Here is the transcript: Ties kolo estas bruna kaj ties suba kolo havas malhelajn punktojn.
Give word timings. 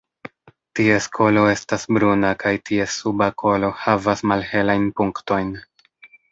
Ties 0.77 1.07
kolo 1.17 1.43
estas 1.49 1.85
bruna 1.97 2.33
kaj 2.45 2.55
ties 2.71 2.97
suba 3.03 3.29
kolo 3.45 3.71
havas 3.85 4.27
malhelajn 4.33 4.93
punktojn. 4.99 5.57